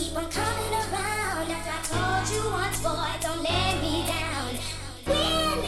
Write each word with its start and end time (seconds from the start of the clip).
Keep 0.00 0.16
on 0.16 0.30
coming 0.30 0.72
around 0.72 1.50
after 1.50 1.72
I 1.76 1.80
told 1.92 2.24
you 2.32 2.50
once, 2.50 2.80
boy, 2.82 3.12
don't 3.20 3.42
let 3.42 3.82
me 3.82 4.02
down. 4.08 4.56
When 5.04 5.58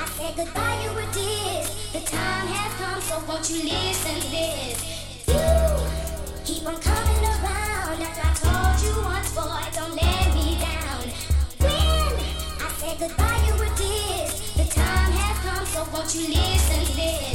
I 0.00 0.06
said 0.16 0.34
goodbye, 0.34 0.80
you 0.82 0.94
were 0.94 1.10
dissed. 1.12 1.92
The 1.92 2.00
time 2.00 2.46
has 2.46 2.72
come, 2.80 3.02
so 3.02 3.22
won't 3.28 3.50
you 3.50 3.62
listen 3.68 4.14
to 4.16 4.30
this? 4.32 5.28
You 5.28 6.54
keep 6.54 6.66
on 6.66 6.80
coming 6.80 7.22
around 7.36 8.00
after 8.00 8.24
I 8.24 8.32
told 8.40 8.76
you 8.80 8.94
once, 9.04 9.34
boy, 9.34 9.60
don't 9.76 9.94
let 9.94 10.26
me 10.40 10.56
down. 10.56 11.04
When 11.60 12.16
I 12.64 12.68
said 12.80 12.96
goodbye, 12.98 13.44
you 13.46 13.54
were 13.60 13.74
dissed. 13.76 14.56
The 14.56 14.64
time 14.72 15.12
has 15.20 15.36
come, 15.44 15.66
so 15.66 15.84
won't 15.92 16.14
you 16.14 16.28
listen 16.28 16.80
to 16.86 16.96
this? 16.96 17.31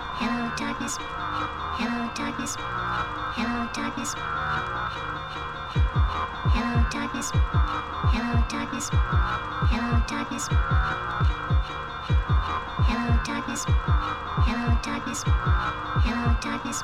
Hello, 0.00 0.50
darkness. 0.56 0.96
Hello, 1.00 2.10
darkness. 2.14 2.56
Hello, 2.58 3.68
darkness. 3.72 4.14
Hello, 6.54 6.84
darkness. 6.90 7.30
Hello, 8.12 8.42
darkness. 8.48 8.90
Hello, 9.70 9.90
darkness. 10.06 10.48
Hello, 12.86 13.18
darkness. 13.24 13.64
Hello, 14.46 14.78
darkness. 14.82 15.24
Hello, 16.04 16.36
darkness. 16.40 16.82